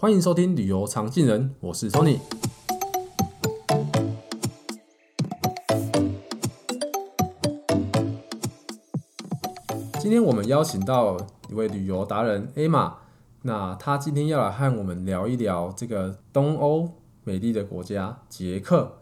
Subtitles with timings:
[0.00, 2.20] 欢迎收听旅游常进人，我是 Tony。
[9.98, 11.16] 今天我们邀请到
[11.50, 12.92] 一位旅游达人 Emma，
[13.42, 16.88] 那她今天要来和我们聊一聊这个东欧
[17.24, 18.98] 美丽的国家捷克。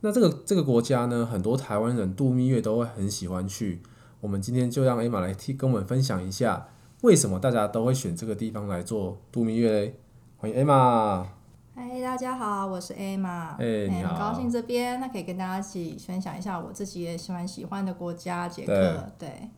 [0.00, 3.82] 那这个这个国家呢，很多台湾人度蜜月都会很喜欢去。
[4.22, 6.68] 我们今天就让 Emma 来替跟我们分享一下，
[7.02, 10.00] 为什么大家都会选这个地方来做度蜜月嘞？
[10.40, 11.24] 欢迎 Emma。
[11.74, 13.56] 嗨，大家好，我是 Emma。
[13.56, 14.14] 哎、欸，你好。
[14.14, 19.10] 很高兴这边，那可以跟大家一起分享一下我自己也喜欢喜欢的国家捷克。
[19.18, 19.48] 对，对。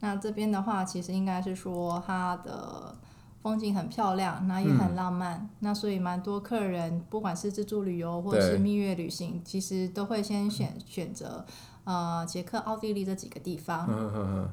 [0.00, 2.94] 那这边的话，其实应该是说它的。
[3.42, 11.44] 风景很漂亮，那也很浪漫，嗯、那所以蛮多客人，不管是自助旅游或者是蜜月旅行，其实都会先选选择
[11.82, 13.84] 呃捷克、奥地利这几个地方。
[13.90, 14.50] 嗯嗯嗯。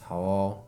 [0.00, 0.58] 好哦，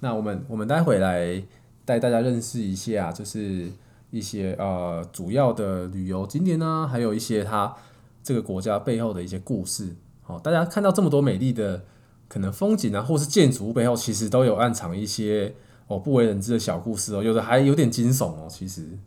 [0.00, 1.42] 那我们我们待会来
[1.86, 3.72] 带大家认识一下，就是
[4.16, 7.74] 一些呃主要的旅游景点呢，还有一些它
[8.22, 9.96] 这个国家背后的一些故事。
[10.22, 11.84] 好，大家看到这么多美丽的
[12.28, 15.54] 可能风景啊，或是建筑物背后，其实都有暗藏一些。
[15.88, 18.48] 哦，不为人知的小故事哦，有的还有点惊悚哦。
[18.50, 18.98] 其实，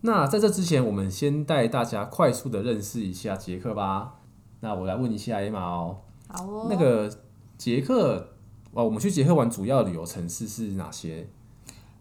[0.00, 4.14] 那在这之前，我们先带大家快速的认识一下捷克吧。
[4.60, 6.66] 那我来问一下 Emma 哦，好哦。
[6.70, 7.14] 那个
[7.58, 8.28] 捷克，
[8.72, 11.28] 哦，我们去捷克玩主要旅游城市是哪些？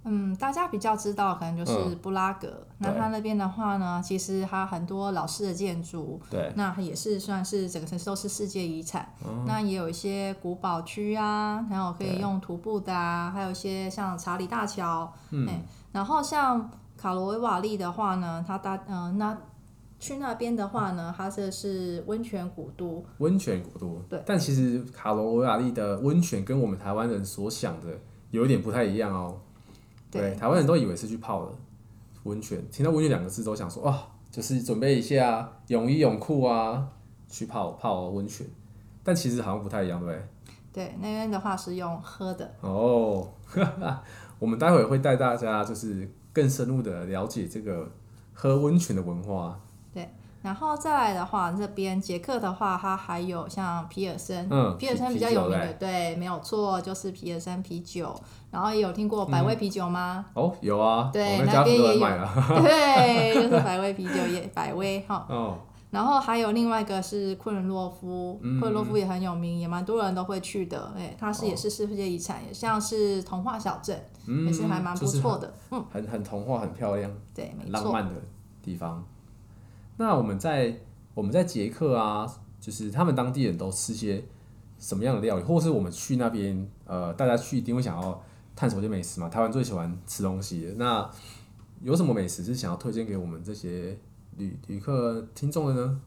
[0.06, 2.48] 嗯，大家比较知道可能就是布拉格。
[2.48, 9.08] 嗯、那它那边的话呢，其实它很多老式的建筑，对，那也是算是整个城市都是世界遗产。
[9.26, 15.12] 嗯、那也有一些古堡区啊，然后可以用徒步的啊，还有一些像查理大桥。
[15.32, 15.64] 嗯、欸。
[15.94, 19.38] 然后像卡罗维瓦利的话呢，它大嗯、呃，那
[20.00, 23.06] 去那边的话呢，它这是温泉古都。
[23.20, 24.02] 温泉古都。
[24.10, 24.22] 对。
[24.26, 27.88] 但其实卡罗维瓦利的温泉跟我们台湾人所想的
[28.32, 29.40] 有一点不太一样哦。
[30.22, 31.52] 对，台湾人都以为是去泡的
[32.24, 36.88] 温泉，听到温泉两个字都想说，哦，就是准备一下泳衣泳裤啊，
[37.28, 38.46] 去泡泡温泉。
[39.04, 40.28] 但其实好像不太一样，对不对？
[40.72, 42.54] 对，那边的话是用喝的。
[42.62, 43.28] 哦，
[44.40, 47.92] 我们待会会带大家就是更深入的了解这个
[48.34, 49.60] 喝温泉的文化。
[50.44, 58.14] 然后再来的话，这边捷克的话，它还有像皮尔森，嗯、皮尔森比较有名的，对，没有错，就是皮尔森啤酒。
[58.52, 60.26] 然后也有听过百威啤酒吗？
[60.36, 62.00] 嗯、哦，有啊，对，那边也有，
[62.62, 65.26] 对，就是百威啤酒也百威哈。
[65.30, 65.58] 哦。
[65.90, 70.92] 然后还有另外一个是昆仑洛夫，嗯、昆仑洛夫也很有名，也蛮多人都会去的。
[70.98, 75.54] 哎，它是也是世界遗产，也像是童话小镇，嗯、也是还蛮不错的。
[75.72, 78.22] 嗯，很很童话，很漂亮，对，没错，浪漫的
[78.62, 79.04] 地方。
[79.98, 80.76] 那我们在
[81.14, 82.26] 我们在捷克啊，
[82.60, 84.24] 就是他们当地人都吃些
[84.80, 88.22] 什么样的料理，或是我们去那边，呃，大家去一定会想要
[88.56, 89.30] 探索一些美食嘛。
[89.30, 91.10] 台湾最喜欢吃东西，那
[91.82, 93.98] 有什么美食是想要推荐给我们这些
[94.38, 96.02] 旅旅客听众的呢？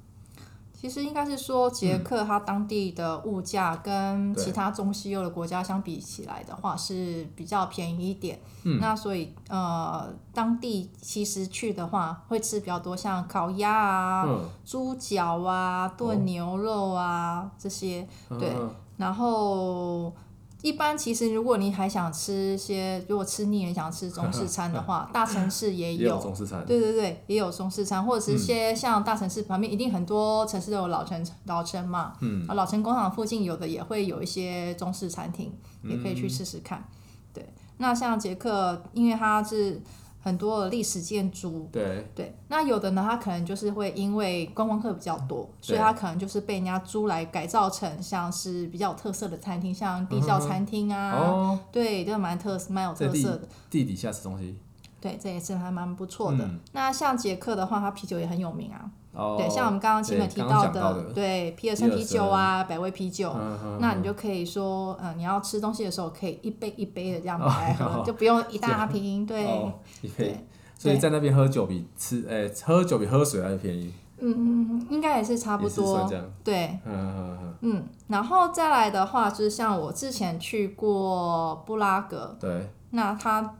[0.79, 8.39] 其实应该是说，捷克它当地的物价跟其他中西欧的国家相比起来的话是比较便宜一点。
[8.65, 18.07] 嗯、那所以呃，当地其实去的话会吃比较多，像烤鸭啊、嗯、猪脚啊、炖牛肉啊、哦、这些。
[18.39, 20.13] 对，嗯、然后。
[20.63, 26.65] 一般其实，如果你还想吃些，如果吃腻了想吃中式餐的话， 大城市也有，也有中式餐。
[26.67, 32.15] 对对对，也有中式餐，或者是一些像大城市旁边，一定很多城市都有老城老城嘛。
[32.21, 32.47] 嗯。
[32.49, 35.53] 啊，老城广场附近有的也会有一些中式餐厅，
[35.85, 36.79] 也可以去试试看。
[36.79, 36.97] 嗯、
[37.35, 39.81] 对，那像捷克，因为它是。
[40.27, 42.05] 很多的历史建筑，对。
[42.17, 53.49] 对，那有的呢，它可能就是会因为观光客比较多，所以它可能就是被人家租来改造成像是比较有特色的餐厅，像地窖餐厅啊，嗯、哦，对，都蛮特蛮有特色的。
[53.71, 54.59] 地底下吃东西，
[55.01, 56.45] 对，这也是还蛮不错的。
[56.45, 58.91] 嗯、那像捷克的话，它啤酒也很有名啊。
[59.19, 69.71] Oh, 对，像我们刚刚前面提到的，对，皮尔森啤酒啊，百威啤酒，嗯嗯、那你就可以说，嗯，你要吃东西的时候，可以一杯一杯的这样买来喝，oh, 就不用一大瓶，对，一、oh,
[70.03, 70.47] 杯对，
[70.79, 73.91] 所以在那边喝酒比吃，诶、欸，喝酒比喝水还便宜。
[74.19, 76.07] 嗯嗯，应该也是差不多，
[76.45, 83.55] 对，嗯嗯嗯，嗯，然后再来的话，就是像我之前去过布拉格，对，那它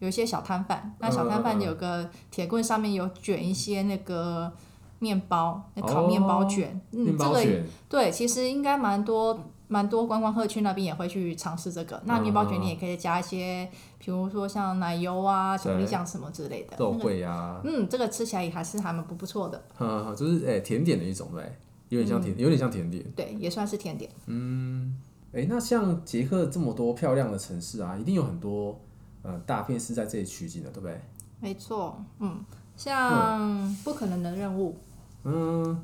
[0.00, 4.52] 有一些小摊贩，那小摊贩有个铁棍，上面有卷一些那个。
[4.98, 11.96] 面包，烤面包卷，哦、嗯，这个对，其实应该蛮多蛮多观光客去那边也会去尝试这个。
[11.98, 13.68] 嗯、那面包卷你也可以加一些，
[13.98, 16.76] 比如说像奶油啊、巧克力酱什么之类的。
[16.76, 19.62] 豆桂啊、那个，嗯，这个吃起来也还是还蛮不不错的。
[19.78, 21.52] 嗯，就是诶、欸，甜点的一种对，
[21.90, 23.04] 有点像甜，嗯、有点像甜点。
[23.14, 24.10] 对，也算是甜点。
[24.26, 24.98] 嗯，
[25.32, 28.80] 诶、欸，那像捷克这么多漂亮的城市啊，一定有很多
[29.22, 31.00] 呃大片是在这里取景的，对不对？
[31.40, 34.87] 没错，嗯，像不可能的任务，嗯，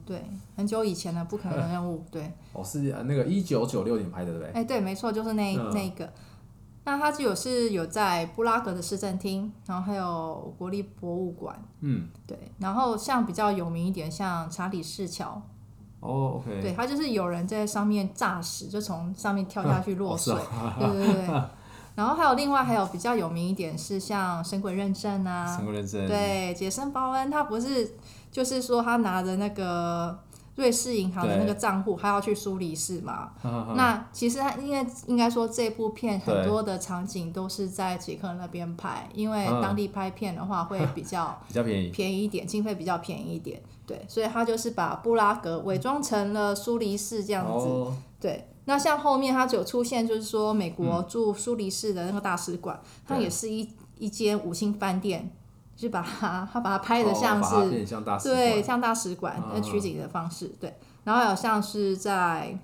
[0.07, 0.25] 对，
[0.57, 2.33] 很久以前的不可能的任务，对。
[2.53, 4.51] 哦，是那个一九九六年拍的，对不对？
[4.53, 6.11] 哎，对，没错，就是那、嗯、那个。
[6.87, 12.39] 那它就有是有在布拉格的市政厅，然后还有国立博物馆，嗯，对。
[12.59, 15.41] 然后像比较有名一点，像查理士桥，
[16.01, 20.35] 哦对，它就是有人在上面诈死，就从上面跳下去落 水，
[20.79, 21.43] 对对对。
[21.95, 27.97] 然后还有另外还有比较有名一点是像神鬼认证啊，神鬼认证，对，杰森鲍恩他不是
[28.35, 30.19] 就是说他拿着那个。
[30.57, 33.33] 瑞士银行的那个账户，他要去苏黎世嘛？
[33.75, 43.61] 那其实他应该应该说，这部片很多的场景都是在捷克那边拍，因为当地拍片的话会比较 比较便宜便宜一点，经费比较便宜一点。
[43.85, 47.67] 对，所以他就是把布拉格伪装成了苏黎世这样子。
[47.67, 55.33] 哦、对，那像后面他就有出现，就是说美国驻苏黎世的那个大使馆，嗯、它也是一一间五星饭店。
[55.77, 60.75] 就把它，他把它拍的像是，哦、像对，像大使馆那取景的方式，对。
[61.05, 62.59] 然后还有像是在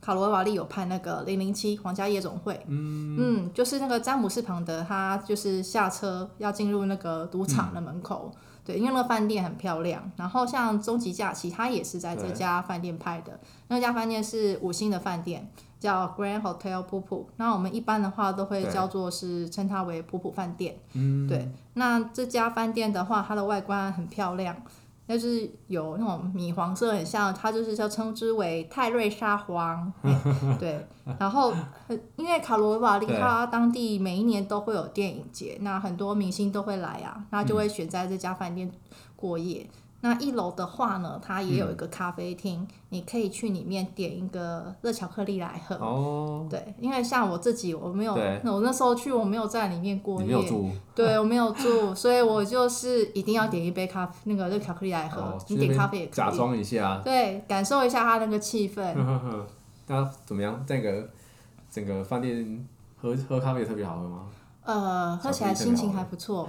[0.00, 10.12] 卡罗瓦利有拍那个零零七皇家夜总会，嗯，嗯，就是那个詹姆斯庞德，他就是下车要进入那个赌场的门口，嗯、对，因为那个饭店很漂亮。
[10.18, 15.50] 然后像终极假期，他也是在这家饭店拍的，那家饭店是五星的饭店。
[15.80, 20.76] 叫 Grand Hotel 普普，那我们一般的话都会叫做是称它为普普饭店。
[20.94, 21.48] 嗯，对。
[21.74, 24.56] 那这家饭店的话，它的外观很漂亮，
[25.16, 29.92] 就是有那种米黄色，很像它就是叫称之为泰瑞沙黄。
[30.60, 30.84] 对。
[31.18, 31.54] 然后，
[32.16, 38.70] 因为卡罗瓦利它当地每一年都会有电影节，那很多明星都会来啊，那就会选在这家饭店
[39.16, 39.66] 过夜。
[39.66, 45.74] 嗯那一楼的话呢，它也有一个咖啡厅，嗯、你可以去里面点一个热巧克力来喝。
[45.74, 46.46] 哦。
[46.48, 50.28] 对，因为像我自己，我没有，那我那时候去，我没有在里面过夜。
[50.28, 50.70] 没有住。
[50.94, 55.20] 对，我没有住，所以我就是一定要点一杯咖啡，那个热巧克力来喝。
[55.20, 56.14] 哦、你点咖啡也可以。
[56.14, 57.00] 假装一下。
[57.04, 58.94] 对，感受一下它那个气氛。
[59.88, 60.64] 那怎么样？
[60.64, 61.10] 这个
[61.68, 62.64] 整个饭店
[62.96, 64.26] 喝喝咖啡也特别好喝吗？
[64.62, 66.48] 呃，喝起来心情还不错。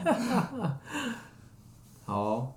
[2.05, 2.53] 好。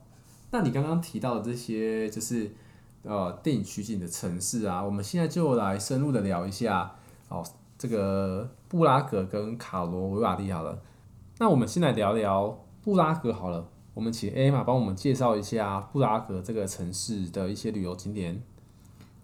[0.52, 2.54] 那你刚刚提到的这些，就是
[3.02, 6.94] 呃电影取景的城市啊，我们现在就来深入的聊一下
[7.30, 7.42] 哦，
[7.78, 10.78] 这个布拉格跟卡罗维瓦蒂好了。
[11.38, 18.42] 那我们先来聊聊布拉格好了，我们请 Emma 帮我们介绍一下布拉格这个城市的一些旅游景点。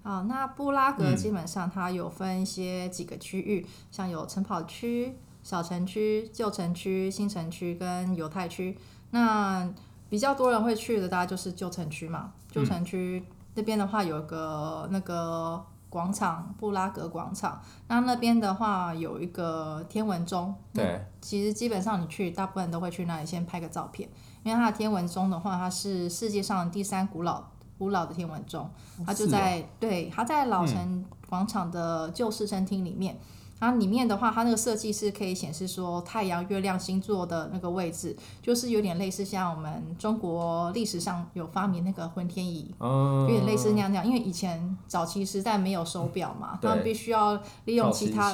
[0.03, 8.79] 好，那布拉格基本上它有分一些几个区域，嗯、像有晨跑区、小城区、旧城区、新城区跟犹太区。
[9.11, 9.69] 那
[10.09, 12.33] 比较多人会去的，大概就是旧城区嘛。
[12.51, 13.25] 旧城区
[13.55, 17.61] 那边的话，有个那个广场，布拉格广场。
[17.89, 20.55] 那那边的话，有一个天文钟。
[20.73, 21.05] 对。
[21.21, 24.09] 其实基本上你去，大部分都会去那里先拍个照片，
[24.43, 27.45] 因为它的天文钟的话，它是世界上第三古老
[27.79, 28.71] 古老的天文钟。
[29.05, 33.15] 它就在、哦、对，它在老城广场的旧市政厅里面。
[33.15, 33.19] 嗯
[33.61, 44.07] 它里面的话，它那个设计是可以显示说太阳、月亮、星座的那个位置，就是有点类似像我们中国历史上有发明那个浑天仪，嗯、有点类似那样那样。
[44.07, 48.33] 因为以前早期时代没有手表嘛，他们必须要利用其他，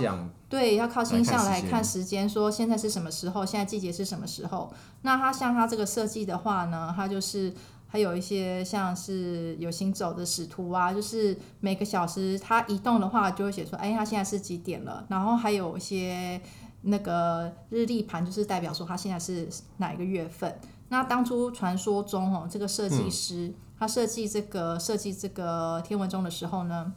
[0.49, 4.73] 对，要靠星象来看时间，说现在是什么时候，现在季节是什么时候。
[5.03, 7.53] 那它像它这个设计的话呢，它就是。
[7.95, 15.07] 还有一些像是有行走的使徒啊，就是每个小时它移动的话，就会写出，哎，它现在是几点了。
[15.09, 16.41] 然后还有一些
[16.83, 20.59] 那个日历盘，就是代表说它现在是哪一个月份。
[20.89, 26.93] 那当初传说中哦，这个设计师他设计这个设计这个天文钟的时候呢，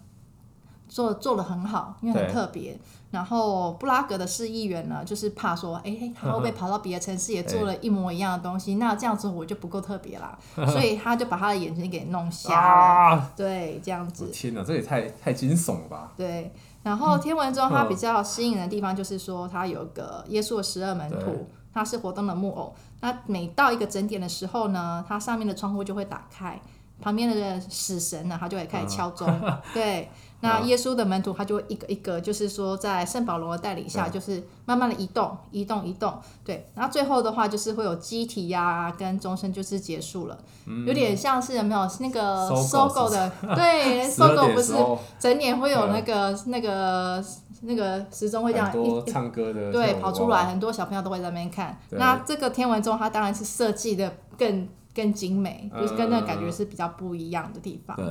[0.87, 2.77] 做做的很好，因为很特别。
[3.09, 8.75] 然后布拉格的市议员呢，就是怕说，哎，他会不会 跑到别的城市也做了一模一样的东西？
[8.75, 13.15] 那这样子我就不够特别啦， 所以他就把他的眼睛给弄瞎了。
[13.15, 14.29] 啊、对，这样子。
[14.33, 16.11] 天哪，这也太太惊悚了吧？
[16.17, 16.51] 对。
[16.83, 22.73] 然后天文钟它比较吸引人的地方就是说，它有个耶稣的十二门徒，它是活动的木偶。
[23.01, 26.59] 那每到一个整点的时候呢，它上面的窗户就会打开，
[27.01, 29.27] 旁边的死神呢，他就会开始敲钟。
[29.41, 30.09] 啊、对。
[30.39, 36.13] 那耶稣的门徒他就会一个一个，就是说在圣保罗的带领下，就是慢慢的移动，移动，移动。
[36.45, 40.37] 对，然后最后的话就是会有机体呀，跟钟声就是结束了，
[40.85, 43.31] 有点像是有没有那个搜狗的？
[43.55, 44.73] 对，搜狗不是
[45.17, 47.23] 整年会有那个那个
[47.61, 51.75] 那个时钟会这样一唱歌的，对，跑出来，很多小朋友都会在那边看。
[51.89, 57.97] 那这个天文钟它当然是设计的更更精美，就是跟那个感觉是比较不一样的地方。
[57.97, 58.05] 对，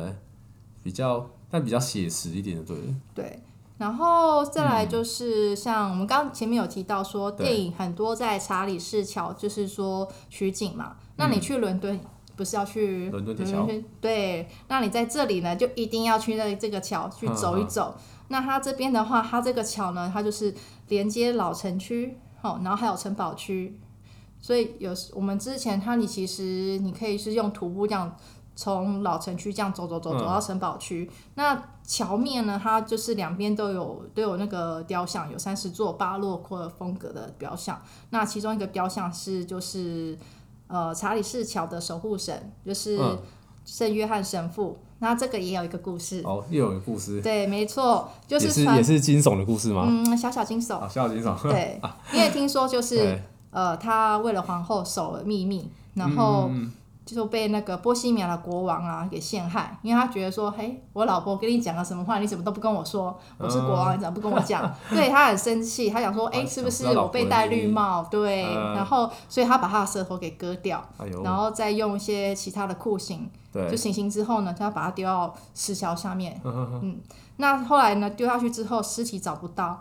[0.83, 1.25] 比较。
[1.51, 2.77] 但比较写实一点的，对。
[3.15, 3.43] 对，
[3.79, 10.97] 然后再来就是像我们刚前面有提到说，电影很多在查理士桥，就是说取景嘛。
[11.17, 12.01] 那你去伦敦
[12.35, 13.85] 不是要去伦敦？
[14.01, 17.95] 对，那你在这里呢，就一定要去那这个桥去走一走。
[18.29, 20.55] 那它这边的话，它这个桥呢，它就是
[20.89, 23.79] 连接老城区，哦，然后还有城堡区。
[24.41, 28.17] 所以有我们之前，它你其实你可以是用徒步这样。
[28.57, 32.59] 从老城区这样走走走走到城堡区，嗯、那桥面呢？
[32.61, 37.81] 它就是两边都有都有那个雕像，有三十座巴洛克风格的雕像。
[38.11, 40.19] 那其中一个雕像是就是
[40.69, 42.99] 呃查理士桥的守护神，就是
[43.67, 44.79] 圣约翰神父。
[44.81, 47.21] 嗯、那这个也有一个故事哦，又有一个故事。
[47.21, 49.85] 对，没错，就是也是也是惊悚的故事吗？
[49.87, 50.77] 嗯，小小惊悚。
[50.77, 51.41] 哦、小小惊悚。
[51.43, 51.79] 对，
[52.15, 53.21] 因为听说就是
[53.53, 56.49] 呃，他为了皇后守了秘密，然后。
[56.51, 56.73] 嗯
[57.15, 63.17] 就被那个波西米亚的国王啊给陷害，因为他觉得说，嘿，我老婆跟你讲了什么话，你怎么都不跟我说？
[63.39, 64.69] 我是国王，你怎么不跟我讲？
[64.91, 68.03] 对，他很生气，他想说，哎，是不是我被戴绿帽？
[68.11, 68.43] 对，
[68.75, 70.85] 然后所以他把他的舌头给割掉，
[71.23, 73.31] 然后再用一些其他的酷刑，
[73.71, 76.41] 就行刑之后呢，他要把他丢到石桥下面。
[76.45, 76.99] 嗯，
[77.37, 79.81] 那后来呢，丢下去之后尸体找不到，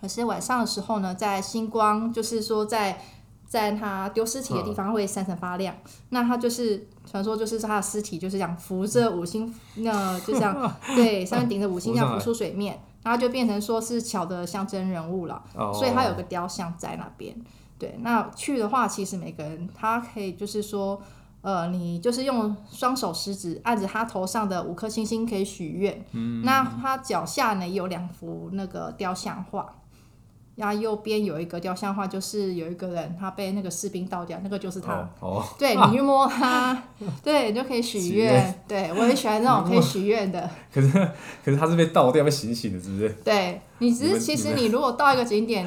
[0.00, 3.02] 可是晚上的时候呢，在星光，就是说在。
[3.48, 17.34] 在他丢尸体的地方会闪闪发亮，嗯、那他就是传说，就是他的尸体就是这样浮着五星，那就这样 对，上面顶着五星这样浮出水面，然后就变成说是桥的象征人物了，哦、所以他有个雕像在那边。
[17.78, 21.00] 对，那去的话，其实每个人他可以就是说，
[21.40, 29.74] 呃，你就是用双手食指按着他头上的五颗星星可以许愿，嗯、那他脚下呢有两幅那个雕像画。
[30.58, 34.92] 然后右边有一个雕像画，就是有一个人，他被那个士兵倒掉，那个就是他。
[34.92, 35.08] 哦。
[35.20, 36.84] 哦对， 你去摸他，啊、
[37.22, 38.62] 对，你就可以许愿。
[38.66, 40.50] 对，我很喜欢那种可以许愿的。
[40.74, 40.90] 可是，
[41.44, 43.08] 可是他是被倒掉、被醒醒的，是不是？
[43.24, 45.64] 对，你只是其实你如果到一个景点，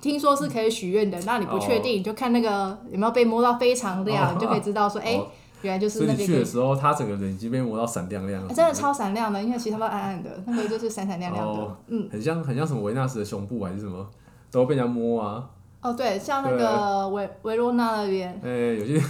[0.00, 5.26] 听说是可以许愿的，那你不确定，你就看那个有没有被摸到非常亮，哦、你就可以知道说，哎、哦，
[5.62, 6.26] 原来就是那边。
[6.26, 8.54] 去的时候，他整个人已经被摸到闪亮亮了。
[8.54, 11.52] 真的超闪亮的，因为其他都暗暗的，那个就是闪闪亮亮的。
[11.52, 12.08] 哦、嗯。
[12.12, 14.08] 很像很像什么维纳斯的胸部还是什么？
[14.50, 15.50] 都被人家摸啊！
[15.82, 19.02] 哦，对，像那个维维罗纳那边，哎，有些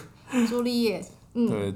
[0.47, 1.05] 朱丽叶，
[1.35, 1.75] 嗯，对，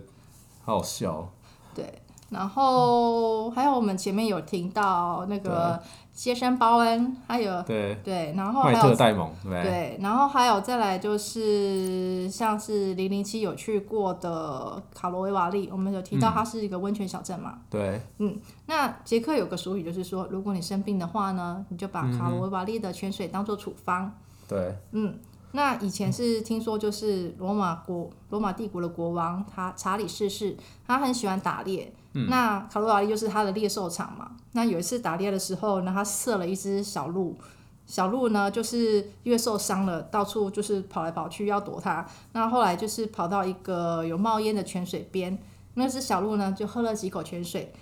[0.64, 1.28] 好好笑。
[1.74, 2.02] 对，
[2.34, 5.80] 然后还有我们前面有听到那个
[6.12, 17.60] 杰森·鲍恩，还有对对，然后还有麦特戴蒙，对，然后还有再来就是像是零零七有去过的卡罗维瓦利，我们有提到它是一个温泉小镇嘛？
[17.70, 18.36] 对，嗯。
[18.66, 24.10] 那捷克有个俗语，就是说，如果你生病的话呢，你就把卡罗维瓦利的泉水当做处方。
[24.48, 25.18] 对，嗯，
[25.52, 31.92] 那以前是听说，就是罗马国罗马帝国的国王他查理四世，他很喜欢打猎，
[32.28, 34.30] 那卡罗瓦利就是他的猎兽场嘛。
[34.52, 37.36] 那有一次打猎的时候呢，他射了一只小鹿，
[37.86, 42.06] 小鹿呢就是因为受伤了，到处就是跑来跑去要躲它。
[42.32, 45.36] 那后来就是跑到一个有冒烟的泉水边，
[45.74, 47.72] 那只小鹿呢就喝了几口泉水。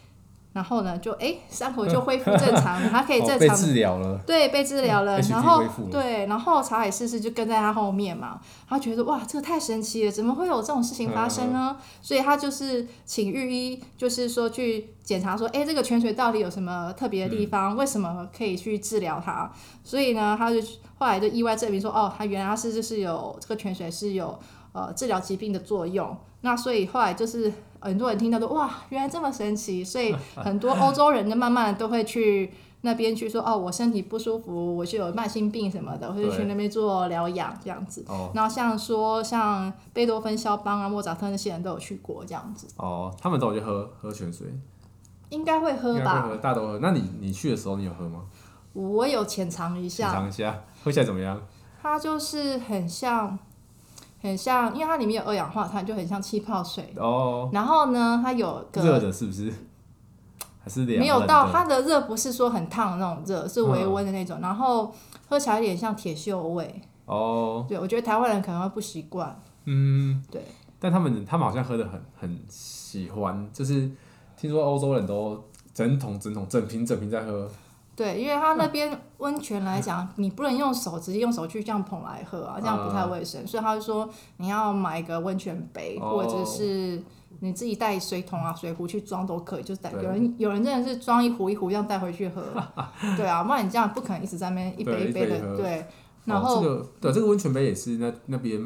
[0.52, 3.38] 然后呢，就哎，伤口就 恢复正常， 他可以正常。
[3.38, 4.21] 被治疗了。
[4.26, 5.18] 对，被治疗了。
[5.30, 8.38] 然后对，然后查理四世就跟在他后面嘛。
[8.68, 11.76] 他觉得哇，这个太神奇了，怎么会有这种事情发生呢？
[12.02, 17.75] 所以他就是请御医，就是说去检查说，哎，这个泉水到底有什么特别的地方？
[17.75, 19.50] 为什么可以去治疗它？
[19.82, 20.61] 所以呢，他就
[20.99, 24.38] 后来就意外证明说，哦，他原来是就是有这个泉水是有
[24.73, 26.14] 呃治疗疾病的作用。
[26.42, 27.50] 那所以后来就是。
[27.82, 38.04] 很多人听到都哇，原来这么神奇，所以很多欧洲人就，慢慢都会去那边去说哦，我身体不舒服，我是有慢性病什么的，我就去那边做疗养这样子。
[38.08, 38.30] 哦。
[38.34, 42.68] 然后像说像贝多芬、肖邦啊、莫扎特那些人都有去过这样子。
[42.76, 44.46] 哦，他们都有去喝喝泉水。
[45.30, 46.22] 应该会喝吧？
[46.28, 46.78] 喝，大家都喝。
[46.80, 48.22] 那你你去的时候你有喝吗？
[48.74, 50.10] 我有浅尝一下。
[50.10, 51.40] 浅尝一下，喝起来怎么样？
[51.82, 53.38] 它就是很像。
[54.22, 56.94] 很像，因为它里面有二氧化碳，就很像气泡水。
[56.96, 57.50] 哦。
[57.52, 59.52] 然后呢，它有个热的，是不是？
[60.62, 61.00] 还是凉？
[61.00, 64.38] 没有到它的热，不是说很烫的那种热，是微温的那种。
[64.38, 64.94] 嗯、然后
[65.28, 66.80] 喝起来有点像铁锈味。
[67.06, 67.66] 哦。
[67.68, 69.36] 对，我觉得台湾人可能会不习惯。
[69.64, 70.22] 嗯。
[70.30, 70.44] 对。
[70.78, 73.90] 但他们他们好像喝的很很喜欢，就是
[74.36, 75.42] 听说欧洲人都
[75.74, 77.50] 整桶整桶整瓶整瓶在喝。
[77.94, 83.46] 对，因为它那边温泉来讲，你不能用手直接用手去这样捧来喝啊，这样不太卫生。
[83.46, 84.08] 所以他就说
[84.38, 87.02] 你要买一个温泉杯，或者是
[87.40, 89.62] 你自己带水桶啊、水壶去装都可以。
[89.62, 92.42] 就是带有人有人真的是装一壶一壶这样带回去喝，
[93.14, 95.56] 对啊，不然你这样不可能一直在那边一杯一杯的。
[95.58, 95.87] 对，
[96.25, 96.62] 然后
[96.99, 98.58] 对这个温泉杯也是那那边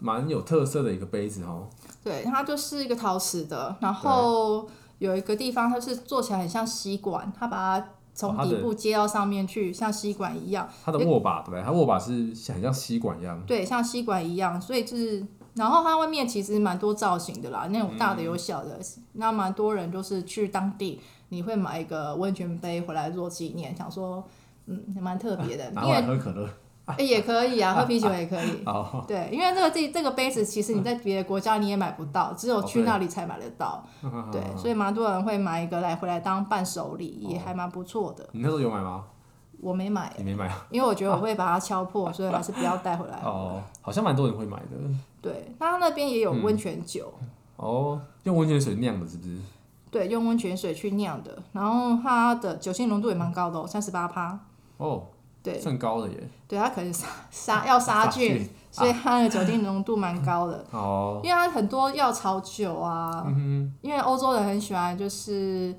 [0.00, 1.68] 蛮有特色的一个杯子哦。
[2.02, 7.86] 对，它就是一个陶瓷的，然后有一个地方它是做起来很像吸管，它把它。
[8.20, 10.68] 从底部接到上面去，像吸管一样。
[10.84, 11.62] 它的握把对不对？
[11.62, 12.12] 它握把是
[12.52, 13.42] 很像吸管一样。
[13.46, 21.00] 对，像吸管一样，所以就是，然后它外面其实蛮多造型的啦，那种大的有小的，嗯、那蛮多人就是去当地，
[21.30, 24.22] 你会买一个温泉杯回来做纪念，想说，
[24.66, 26.48] 嗯，蛮特别的，拿来喝可乐。
[26.86, 28.64] 欸、也可以啊， 喝啤酒也可以。
[28.64, 33.84] 啊、对，因为这个这这个杯子，其实你在别的国家你也买不到，只有去那里才买得到。
[34.32, 38.28] 对， 所以蛮多人会买一个来回来当伴手礼，也还蛮不错的。
[38.32, 39.04] 你那时候有买吗？
[39.60, 40.12] 我没买。
[40.16, 40.50] 你没买？
[40.70, 43.20] 因为我觉得我会把它敲破，所以还是不要带回来。
[43.24, 44.76] 哦，好像蛮多人会买的。
[45.20, 47.28] 对，那他那边也有温泉酒、嗯。
[47.56, 49.38] 哦，用温泉水酿的，是不是？
[49.90, 54.38] 对，用温泉水去酿的，然后它的酒精浓度也蛮高的哦，三十八趴。
[54.78, 55.04] 哦。
[55.42, 56.28] 对，算高的耶。
[56.46, 60.64] 对，它可能杀杀要杀菌，菌 所以它的酒精浓度蛮高的。
[60.70, 61.20] 哦。
[61.24, 65.74] 因为它很多药草酒啊，嗯、因为欧洲人很喜欢，就是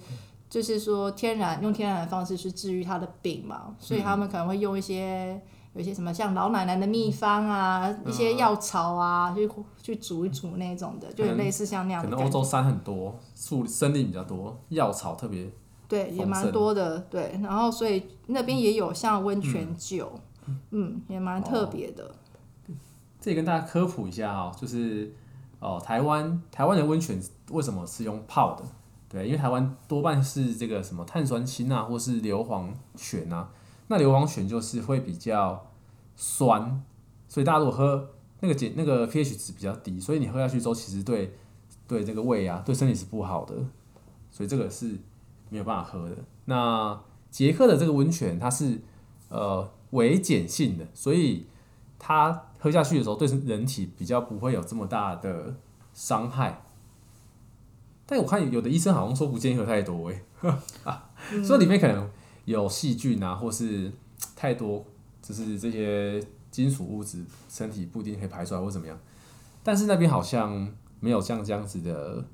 [0.50, 5.40] 就是说天然用天然的方式去治愈他的病嘛，所以他们可能会用一些
[5.74, 9.50] 有一些什么像老奶奶的秘方啊，嗯、一些药草啊，去
[9.82, 12.10] 去煮一煮那种的，就类似像那样的。
[12.10, 15.50] 可能欧洲山很多，树森林比较多，药草特别。
[15.92, 20.18] 对，也蛮多的，对，然后所以那边也有像温泉酒，
[20.48, 22.06] 嗯，嗯，也蛮特别的。
[22.06, 22.74] 哦，
[23.20, 25.14] 这里跟大家科普一下哦，就是
[25.60, 28.64] 哦，台湾台湾的温泉为什么是用泡的？
[29.10, 33.50] 对，因为台湾多半是这个什么碳酸氢啊，或是硫磺泉啊，
[33.88, 35.68] 那硫磺泉就是会比较
[36.16, 36.82] 酸，
[37.28, 41.34] 所以大家如果喝那个碱那个 pH 值比较低，所以你喝下去之后，其实对
[41.86, 43.56] 对这个胃啊，对身体是不好的，
[44.32, 44.98] 所以这个是。
[45.52, 46.16] 没有办法喝的。
[46.46, 48.80] 那捷克的这个温泉，它是
[49.28, 51.46] 呃微碱性的，所以
[52.00, 55.56] 它喝下去的时候，对人体比较不会有这么大的
[55.94, 56.64] 伤害。
[58.06, 61.02] 但我看有的医生好像说不建议喝太多，哎，
[61.44, 62.10] 说里面可能
[62.46, 63.92] 有细菌啊，或是
[64.36, 64.86] 太多，
[65.22, 68.98] 就是这些金属物质，身体不一定可以排出来或怎么样。
[69.64, 72.26] 但是那边好像没有像这样子的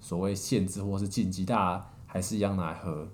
[0.00, 1.86] 所谓限制或是禁忌，大家。
[2.08, 3.06] 还是一样拿来喝。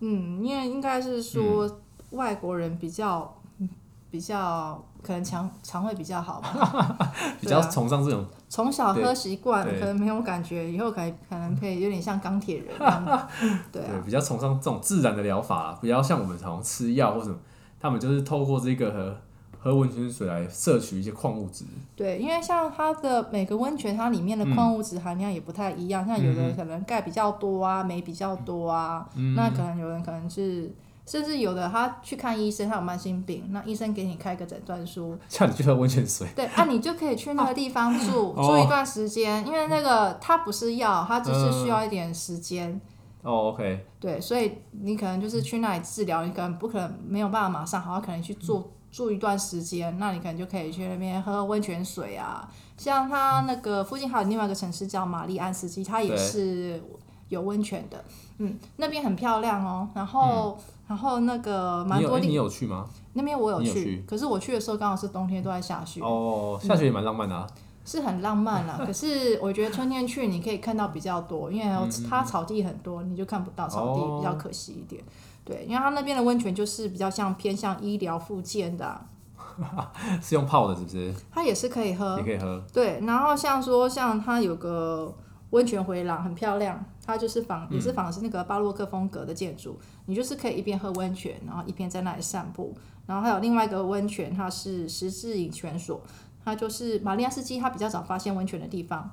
[0.00, 3.66] 嗯，因为应该是说外国人比较、嗯、
[4.10, 6.98] 比较可能肠肠胃比较好吧，
[7.40, 8.22] 比较崇尚这种。
[8.48, 12.66] 从小喝习惯，可能没有感觉，以后可可能可以有点像钢铁人。
[12.78, 13.28] 对啊，
[13.72, 17.36] 对，比较崇尚这种自然的疗法，不要像我们常吃药或什么，
[17.80, 19.20] 他们就是透过这个。
[19.58, 21.64] 喝温泉水来摄取一些矿物质。
[21.94, 26.04] 对，因为像它的每个温泉，它里面的矿物质含量也不太一样。
[26.04, 29.08] 嗯、像有的可能钙比较多啊，镁比较多啊。
[29.14, 30.72] 嗯、那可能有人可能是，
[31.06, 36.26] 甚至有的他去看医生，他有慢性病，那医生给你开个诊断书， 叫你去喝温泉水。
[36.36, 42.70] 对，啊，你就可以去那个地方住、啊、住一段时间，哦、因为那个它不是药，它只是需要一点时间。
[42.70, 42.80] 嗯、
[43.22, 43.84] 哦，OK。
[43.98, 48.70] 对，所以你可能就是去那里治疗，你可能不可能没有办法马上好，可能去做。
[48.96, 52.48] 嗯住一段时间，那你可能就可以去那边喝温泉水啊。
[52.78, 56.82] 像它那个附近还有另外一个城市叫玛丽安斯基，它也是
[57.28, 58.02] 有温泉的。
[58.38, 59.86] 嗯，那边很漂亮哦。
[59.94, 62.28] 然后，嗯、然后那个蛮多地。
[62.28, 62.86] 你有去吗？
[63.12, 66.00] 那边我有去，有去，可是我去的时候刚好是冬天，都在下雪。
[66.00, 67.46] 哦，下雪也蛮浪漫的啊。
[67.46, 75.02] 嗯、是很浪漫啊， 可是我觉得春天去你可以看到比较多，因为它草地很多，你就看不到草地，比较可惜一点。
[75.46, 81.14] 对，因为它那边的温泉就是比较像偏向医疗附件的，啊， 是用泡的，是不是？
[81.30, 82.62] 它也是可以喝，也可以喝。
[82.72, 85.16] 对，然后像说像它有个
[85.50, 92.76] 温泉回廊，很漂亮，它就是仿也是仿的是那个巴洛克风格的建筑，嗯、你就是可以一边喝温泉，然后一边在那里散步。
[93.06, 96.02] 然后还有另外一个温泉，它是十字饮泉所，
[96.44, 99.08] 它就是玛利亚斯基，它比较早发现温泉的地方。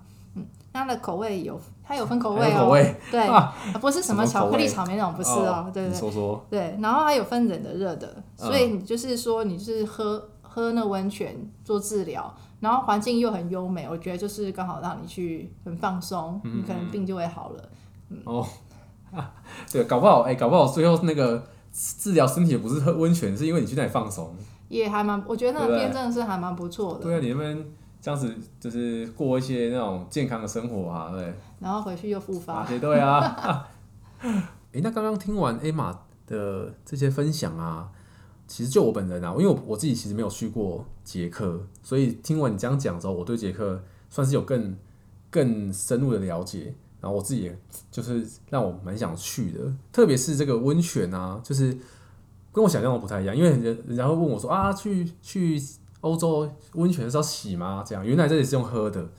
[0.73, 2.69] 嗯，它的口味有，它有分口味哦。
[2.69, 5.65] 味对，啊、不是什么巧克力草莓那种，不是哦。
[5.67, 5.99] 哦对，对对。
[5.99, 6.45] 说说。
[6.49, 17.69] 对，然后还有分冷的、热的，所以你就是说，你是喝喝那温泉做治疗，然后环境又很优美，我觉得就是刚好让你去很放松，嗯、你可能病就会好了。
[18.09, 18.45] 嗯、哦，
[19.71, 24.35] 对，搞不好，哎、欸，搞不好最后那个治疗身体不是喝温泉，是因为你去那里放松。
[24.69, 27.01] 也还蛮，我觉得那边真的是还蛮不错的。
[27.01, 27.65] 对啊，你那边。
[28.03, 31.33] 这样子就是过一些那种健康的生活啊，对。
[31.61, 32.65] 然后回去又复发。
[32.65, 33.65] 对对啊。
[34.19, 34.29] 哎、
[34.73, 35.95] 欸，那刚刚听完 Emma
[36.27, 37.89] 的这些分享啊，
[38.45, 44.75] 其实就我本人啊，因为我我自己其实没有去过捷克，所以听完你这样讲之后，我对捷克算是有更
[45.29, 46.75] 更深入的了解。
[46.99, 47.57] 然后我自己也
[47.89, 49.59] 就是让我蛮想去的，
[49.93, 51.77] 特别是这个温泉啊，就是
[52.51, 55.57] 跟我想象的不太一样，因为人人家会问我说啊，去去。
[56.03, 57.81] 欧洲温泉是要洗吗？
[57.85, 59.09] 这样，原来这里是用喝的，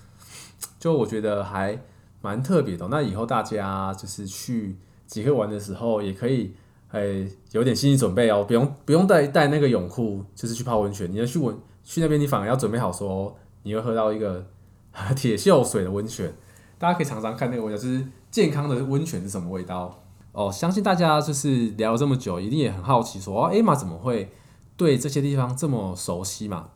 [0.79, 1.81] 就我觉得还
[2.21, 2.87] 蛮特别的。
[2.89, 6.55] 那以后大家就是去捷克玩的时候，也可以
[6.91, 11.11] 哎，有点心理准备哦，不用 不用带带那个泳裤，就是去泡温泉。
[11.11, 14.47] 你要去温去那边，你反而要准备好说，你会喝到一个
[15.17, 16.33] 铁锈水的温泉。
[16.79, 20.53] 大家可以尝尝看那个味道，就是健康的温泉是什么味道哦。
[20.53, 24.31] 相信大家就是聊了这么久，一定也很好奇说，哦妈怎么会
[24.77, 26.69] 对这些地方这么熟悉嘛？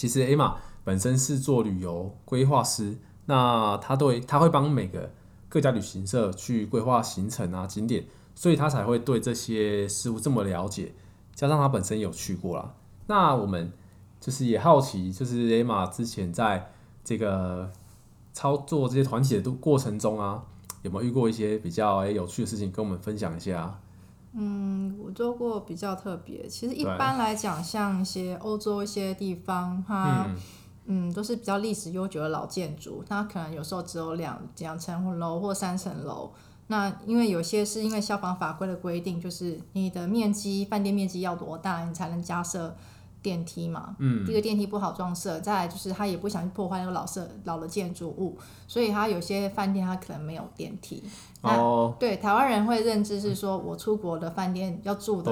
[0.00, 5.12] 其实 Emma 本身是做旅游规划师，那他对他会帮每个
[5.50, 8.06] 各家旅行社去规划行程啊景点。
[8.34, 10.94] 所以他才会对这些事物这么了解，
[11.34, 12.72] 加上他本身有去过啦。
[13.08, 13.70] 那我们
[14.18, 16.72] 就是也好奇，就是 Emma 之前在
[17.04, 17.70] 这个
[18.32, 20.42] 操作这些团体的过程中啊，
[20.80, 23.78] 有没有遇过一些比较有趣的事情，跟我们分享一下？
[24.32, 26.46] 嗯，我做过比较特别。
[26.46, 30.24] 其实一般来讲，像一些欧洲一些地方，它
[30.86, 36.32] 嗯，嗯都是比较历史悠久的老建筑，它可能有时候只有两两层楼或三层楼。
[36.68, 42.76] 那因为有些是因为消防法规的规定，就是你的面积饭店面积要多大，你才能加设
[43.22, 43.96] 电梯嘛。
[43.98, 44.26] 嗯。
[44.28, 51.02] 一个电梯不好装设，再来就是他也不想去破坏那个老设老的建筑物，所以他有些饭店他可能没有电梯。
[51.42, 51.94] 哦。
[51.98, 55.30] 对，台湾人会认知是说，我出国的饭店要住的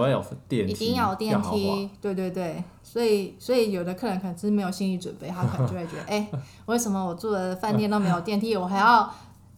[0.48, 1.90] 一定要有电梯。
[2.00, 6.28] 对对对，所以所以有的客人可能是没有心理准备，他可能就会觉得， 哎，
[6.66, 9.10] 为什么我住的饭店都没有电梯，我还要？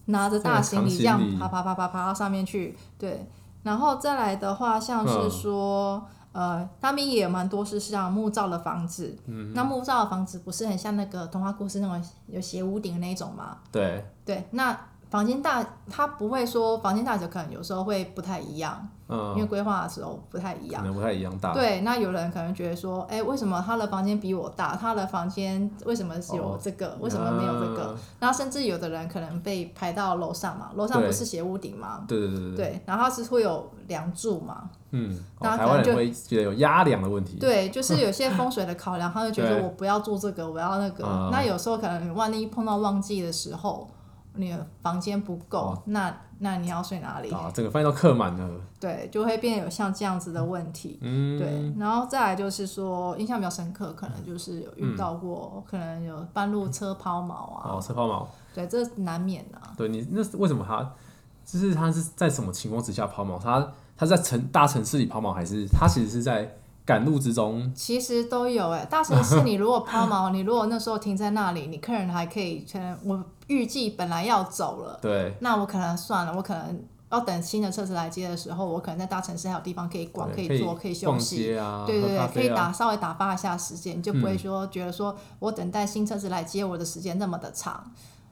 [0.06, 3.24] 拿着大行李这样爬爬爬爬爬到上面去，对，
[3.62, 13.58] 然后再来的话，像是说，呃，他们也有蛮多是像木造的房子，嗯，那木造的房子不是很像那个童话故事那种有斜屋顶的那种吗？
[13.72, 14.78] 对，对，那。
[15.10, 21.52] 房间大，他不会说房间大小可能有时候会不太一样，嗯，因为规划的时候不太一样，可能不太一样大。
[21.52, 24.76] 对，那有人可能觉得说，哎、欸，为什么他的房间比我大？
[24.76, 26.86] 他的房间为什么是有这个？
[26.90, 27.96] 哦、为什么没有这个？
[28.20, 32.04] 然后甚至有的人可能被排到楼上嘛，楼上不是斜屋顶吗？
[32.06, 32.56] 对对对对。
[32.56, 37.36] 对，然后他是会有梁柱嘛，嗯，然后台湾人会觉得有压梁的问题。
[37.40, 41.04] 对，就是有些风水的考量，他就觉得 我不要做这个，我要那个。
[41.04, 43.88] 嗯、那有时候可能万一碰到旺季的时候。
[44.34, 47.30] 你的房间不够，哦，那那你要睡哪里？
[47.30, 48.60] 啊，整个饭店都客满了。
[48.78, 50.98] 对，就会变有像这样子的问题。
[51.02, 57.70] 嗯，对，然后再来就是说，印象比较深刻，可能就是有遇到过，嗯、可能有半路车抛锚啊。
[57.74, 58.26] 哦，车抛锚。
[58.54, 59.72] 对，这难免的，啊。
[59.76, 60.90] 对你，那是为什么他？
[61.44, 63.38] 就是他是在什么情况之下抛锚？
[63.38, 66.56] 他他在城大城市里抛锚，还是他其实是在？
[66.90, 68.84] 赶路之中，其实都有哎。
[68.84, 87.84] 大城市你如果抛锚， 你如果那时候停在那里，你客人还可以，可能我预计本来要走了，对，那我可能算了，我可能要等新的车子来接的时候，我可能在大城市还有地方可以逛，可以坐，可以休息，啊、对对对，啊、可以打稍微打发一下时间，你就不会说觉得说我等待新车子来接我的时间那么的长。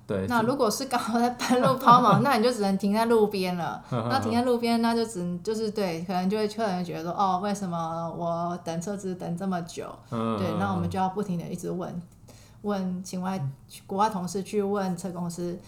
[0.09, 3.85] 对，那如果是刚好在半路抛锚， 那你就只能停在路边了。
[3.93, 9.85] 那停在路边，那就只能就是对，可能就会客人觉得说，哦，为什么我等车子等这么久？
[10.09, 12.01] 对，那我们就要不停的一直问，
[12.63, 13.39] 问请外
[13.87, 15.59] 国外同事去问车公司，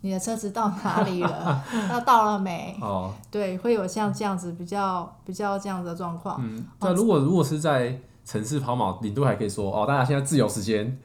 [0.00, 1.62] 你的车子到哪里了？
[1.90, 2.74] 那到了没？
[2.80, 6.40] 哦，对，会有像这样子比较比较这样子的状况。
[6.42, 10.98] 嗯，那如果如果是在城市抛锚，领队还可以说，哦，大家现在自由时间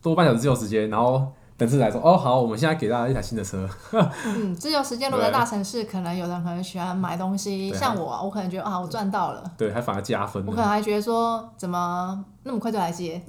[0.00, 1.26] 多半小时自由时间，然后。
[1.60, 3.68] 等次来说哦，好，我们现在给大家一台新的车。
[4.24, 9.44] 嗯，自由时间如果在大城市，可能有人可能喜欢买东西，像我，我可能觉得啊，我赚到了。
[9.58, 10.42] 对，还反而加分。
[10.46, 13.20] 我可能还觉得说，怎么那么快就来接？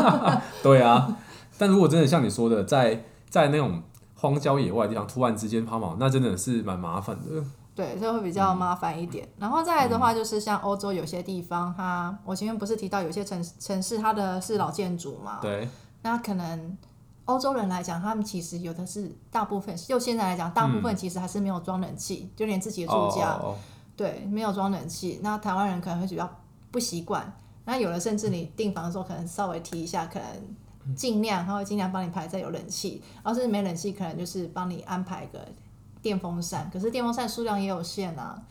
[0.62, 1.16] 对啊，
[1.56, 3.82] 但如果真的像你说的，在在那种
[4.14, 7.42] 荒郊野外的地方，突然之间抛锚，那真的是蛮麻烦的。
[7.74, 9.24] 对，这会比较麻烦一点。
[9.24, 15.38] 嗯、然后再来的话，就是像欧洲有些地方，它我前面不是提到有些城城市它的是老建筑嘛？
[15.40, 15.66] 对。
[16.02, 16.76] 那可能。
[17.26, 23.56] 欧洲人来讲，他们其实有的是大部分，就现在来讲，大部分其实还是没有装冷气，嗯、就连自己的住家，哦、
[23.96, 25.20] 对，没有装冷气。
[25.22, 26.28] 那台湾人可能会比较
[26.70, 27.32] 不习惯。
[27.66, 33.00] 那有的甚至你订房的时候，可能稍微提一下，可能尽量他会尽量帮你排在有冷气。
[33.24, 35.38] 要是没冷气，可能就是帮你安排个
[36.02, 36.68] 电风扇。
[36.72, 38.42] 可是电风扇数量也有限啊。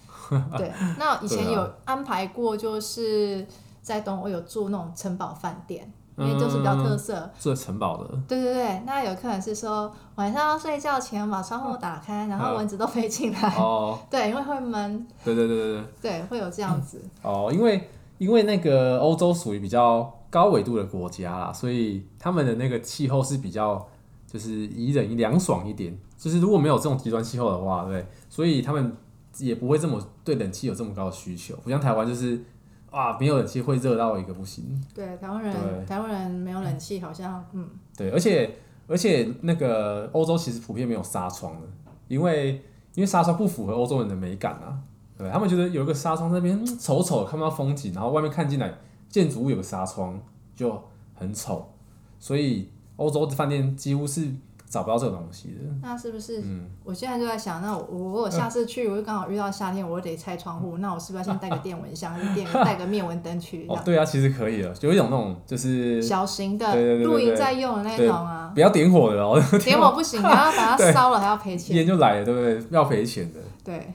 [0.58, 3.46] 对， 那以前有安排过，就是
[3.82, 5.92] 在东欧有住那种城堡饭店。
[6.20, 8.10] 因为就是比较特色，住城堡的。
[8.28, 13.56] 对对对，那有客人是说晚上要睡觉前把窗户打开，然后蚊子都飞进来。
[13.58, 13.98] 哦。
[14.10, 15.08] 对，因为会闷。
[15.24, 15.84] 对对对对对。
[16.02, 17.02] 对，会有这样子。
[17.22, 23.88] 哦，因为因为那个欧洲属于比较高纬度的国家啦，所以他们的那个气候是比较
[24.28, 25.98] 就是宜人凉爽一点。
[26.18, 28.96] 就是如果没有这种极端气候的话，对，所以他们
[29.38, 32.44] 也不会这么对冷气有这么高的需求，不像台湾就是。
[32.92, 34.66] 哇，没有冷气会热到一个不行。
[34.94, 37.68] 对，台湾人，台湾人没有冷气，好像嗯。
[37.96, 38.56] 对，而且
[38.88, 41.68] 而且那个欧洲其实普遍没有纱窗的，
[42.08, 42.54] 因为
[42.96, 44.80] 因为纱窗不符合欧洲人的美感啊。
[45.18, 48.74] 对，他们觉得有一个纱窗那边丑丑看不到风景，然后外面看进来
[49.08, 50.20] 建筑物有个纱窗
[50.56, 50.82] 就
[51.14, 51.72] 很丑，
[52.20, 54.32] 所以欧洲的饭店几乎是。
[54.70, 56.42] 找不到这个东西的，那是不是？
[56.42, 63.66] 嗯，我现在就在想，那我我我下次去，我就刚好遇到夏天，我得拆窗户， 那我是不是要先带个电蚊香，电带个灭蚊灯去？
[63.68, 72.64] 哦，对啊，其实可以的，有一种那种就是小型的露营在用的那种啊，不要点火的哦， 点火不行，然后把它烧了还要赔钱，烟就来了，对不对？
[72.70, 73.40] 要赔钱的。
[73.64, 73.92] 对，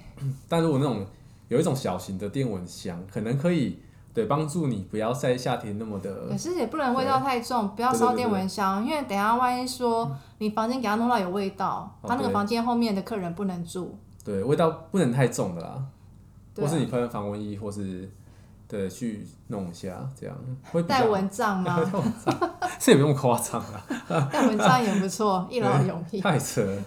[0.48, 1.06] 但如果那种
[1.48, 3.78] 有一种小型的电蚊香，可能可以。
[4.14, 6.28] 对，帮助你不要在夏天那么的。
[6.28, 13.98] 可是也不能味道太重，不要烧电蚊香，因为等下万一说你房间给他弄到有味道，嗯、他那个房间后面的客人不能住。
[14.24, 15.84] 对，味道不能太重的啦，啊、
[16.56, 18.08] 或是你喷防蚊液，或是
[18.68, 20.36] 对去弄一下，这样
[20.70, 21.80] 会带蚊帐吗？
[22.78, 26.20] 这 也不用夸张啊，带蚊帐也不错，一劳永逸。
[26.22, 26.82] 太扯了，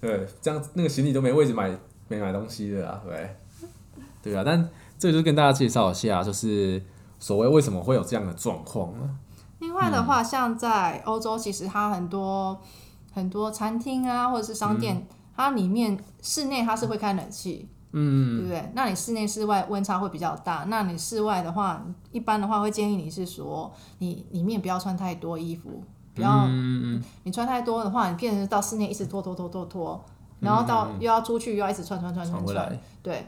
[0.00, 1.70] 对，这样那个行李都没位置买，
[2.08, 3.36] 没买东西的啊，对，
[4.20, 4.68] 对啊，但。
[4.98, 6.82] 这就跟大家介绍一下，就是
[7.18, 9.18] 所谓为什么会有这样的状况呢？
[9.58, 12.60] 另外的话，嗯、像在欧洲，其实它很多
[13.12, 18.70] 很多餐厅啊，或者是商店，嗯、它里面室内它是会开冷气，嗯，对不对？
[18.74, 20.64] 那你室内室外温差会比较大。
[20.68, 21.82] 那你室外的话，
[22.12, 25.82] 一般的话会建议你是说，你里面不要穿太多衣服，
[26.14, 30.04] 不要，嗯、你穿太多的话，你变成到室内一直脱脱脱脱脱，
[30.40, 33.26] 然后到又要出去又要一直穿穿穿穿穿，对，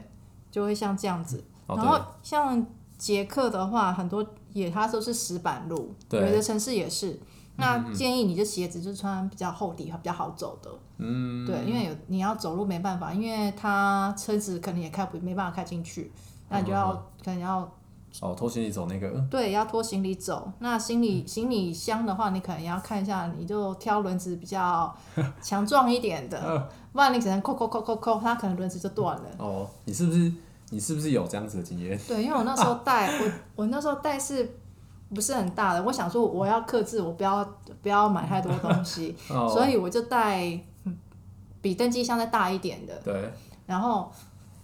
[0.51, 1.43] 就会像这样子。
[1.75, 2.65] 然后像
[2.97, 7.19] 捷克的话，很多也它都是石板路，有的城市也是。
[7.55, 10.71] 那建议你的鞋子就穿比较厚底，比较好走的。
[10.97, 16.09] 嗯，对，因为有你要走路没办法，因为它车子可能也开不没办法开进去，
[16.47, 17.69] 那你就要可能要
[18.21, 19.09] 哦拖行李走那个。
[19.29, 20.49] 对，要拖行李走。
[20.59, 24.95] 那行李行李箱的话，你可能要看一下，你就挑轮子比较
[25.41, 29.25] 强壮一点的， 不然你只能扣扣扣扣扣，它可能轮子就断了。
[29.37, 30.31] 哦，你是不是？
[30.71, 31.99] 你是不是有这样子的经验？
[32.07, 34.57] 对，因为我那时候带、啊、我我那时候带是
[35.13, 35.81] 不是很大的？
[35.81, 37.43] 我想说我要克制，我不要
[37.81, 40.59] 不要买太多东西， 哦、所以我就带
[41.59, 42.93] 比登机箱再大一点的。
[43.03, 43.33] 对。
[43.65, 44.11] 然后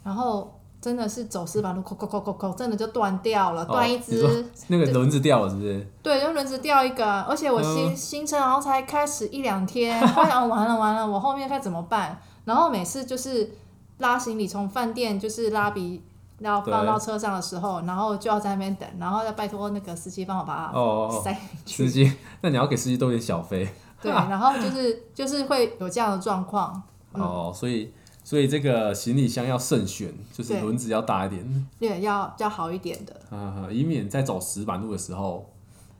[0.04, 4.46] 然后真的是走石板路，扣扣扣扣扣，真的就断掉了，断、哦、一只。
[4.70, 5.88] 那个轮子掉了是不是？
[6.04, 12.16] 对，就轮子掉一个，而且我新、嗯、新车然后才开始一两天， 我想完了完了，我后面该怎么办？
[12.46, 13.50] 然后每次就是。
[13.98, 16.04] 拉行李从饭店就是拉比
[16.40, 21.88] 要放到车上的时候，然后就要在那边等，然后再拜托那个司机帮我把它塞进去。
[21.88, 23.68] 司机，那你要给司机多点小费。
[24.02, 26.84] 对，然后就是就是会有这样的状况。
[27.14, 35.50] 嗯、哦，所以所以这个行李箱要慎选，就是轮子要大一点，对，要要好一点的，嗯，以免在走石板路的时候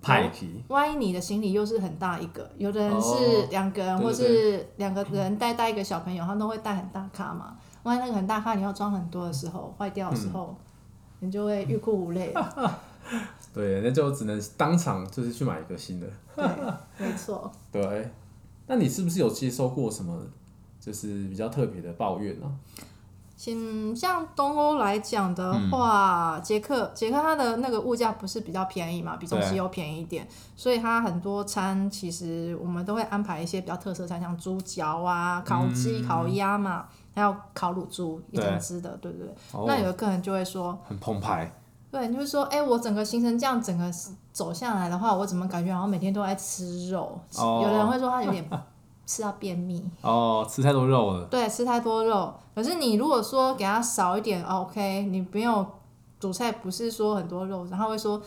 [0.02, 0.62] 派皮。
[0.68, 7.56] 万一你的行李又是很大一个，有的人是两个人，哦、或是两个人带带一个小朋友，他都会带很大卡嘛。
[7.86, 10.56] 万一那个很大卡，你要装很多的时候，坏掉的时候，
[11.22, 12.34] 嗯、你就会欲哭无泪。
[13.54, 16.08] 对，那就只能当场就是去买一个新的。
[16.36, 16.46] 对，
[16.98, 17.50] 没错。
[17.72, 18.12] 对，
[18.68, 20.20] 那你是不是有接收过什么，
[20.80, 22.50] 就是比较特别的抱怨呢、啊？
[23.38, 36.88] 像像东欧来讲的话，捷克捷克它的那个物价不是比较便宜嘛，比中西欧便宜一点，所以它很多餐其实我们都会安排一些比较特色餐，像猪脚啊、烤鸡、嗯、烤鸭嘛。
[37.16, 39.34] 还有烤乳猪一整只的，对不对？
[39.66, 41.50] 那有的客人就会说很澎湃，
[41.90, 43.90] 对，你就会说，哎，我整个行程这样整个
[44.34, 47.18] 走下来的话，我怎么感觉好像每天都在吃肉？
[47.38, 48.46] 哦、有的人会说他有点
[49.06, 51.26] 吃到便秘哦，吃太多肉了。
[51.26, 52.34] 对，吃太多肉。
[52.54, 55.66] 可是你如果说给他少一点，OK，你不用
[56.20, 58.22] 主菜，不是说很多肉，然后会说，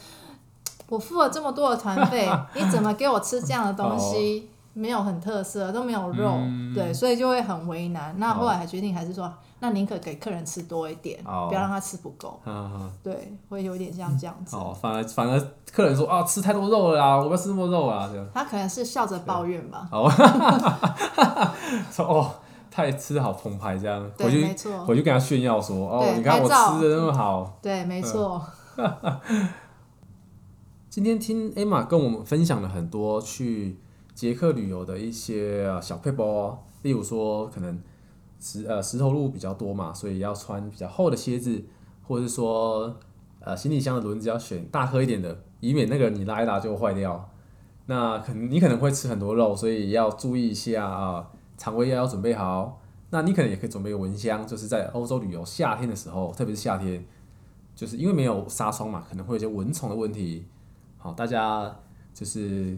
[0.88, 4.48] 我付了这么多的团费， 你怎么给我吃这样的东西？
[4.52, 8.14] 哦没有很特色，都没有肉，嗯、对，所以就会很为难。
[8.18, 12.40] 那后来还决定还是说，哦、那宁可给客人吃多一点，哦、不要让他吃不够。
[12.44, 14.54] 哦、对，会有点像这样子。
[14.54, 15.40] 哦，反而反而
[15.72, 18.24] 客人说啊，吃太多肉了啊，我不要吃那么多肉啊，这样。
[18.32, 19.88] 他可能是笑着抱怨吧。
[19.90, 20.08] 哦，
[21.90, 22.30] 说哦，
[22.70, 27.58] 太吃的好澎湃，这样对回去回去跟他炫耀说，哦，你看我吃的那么好。
[27.60, 28.40] 对，没错。
[30.88, 33.80] 今天听 Emma 跟我们分享了很多去。
[34.18, 37.80] 捷克旅游的一些小配包，例如说可能
[38.40, 41.62] 石呃石头路比较多嘛，所以要穿比较厚的鞋子，
[42.02, 42.96] 或者是说
[43.38, 47.30] 呃行李箱的轮子要选大颗一点的，以免那个你拉一拉就坏掉。
[47.86, 52.82] 那可能你可能会吃很多肉，所以要注意一下啊，肠胃药要准备好。
[53.10, 57.06] 那你可能也可以准备蚊香，就是在欧洲旅游夏天的时候，特别是夏天，
[57.76, 60.44] 就是因为没有纱窗嘛，可能会有些蚊虫的问题。
[60.96, 61.76] 好，大家
[62.12, 62.76] 就是。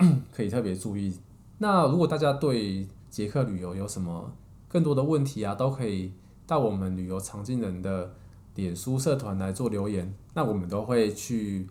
[0.32, 1.18] 可以特别注意。
[1.58, 4.32] 那如果大家对捷克旅游有什么
[4.68, 6.12] 更多的问题啊，都可以
[6.46, 8.12] 到我们旅游常进人的
[8.54, 11.66] 脸书社团来做留言，那我们都会去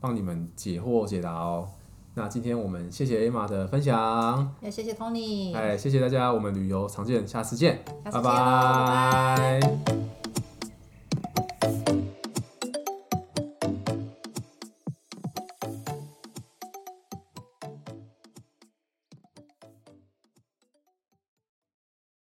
[0.00, 1.68] 帮你们解惑解答哦。
[2.14, 9.60] 那今天我们谢谢 Emma 的分享，也谢谢 Tony，哎，谢谢大家，我们旅游常见，下次见，下次见，拜拜。
[9.60, 10.17] 拜拜。